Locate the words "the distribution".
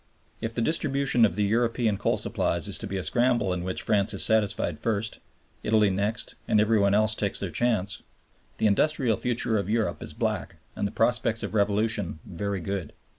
0.55-1.25